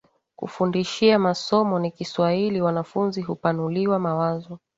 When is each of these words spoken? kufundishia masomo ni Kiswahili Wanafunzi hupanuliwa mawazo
kufundishia 0.35 1.19
masomo 1.19 1.79
ni 1.79 1.91
Kiswahili 1.91 2.61
Wanafunzi 2.61 3.21
hupanuliwa 3.21 3.99
mawazo 3.99 4.59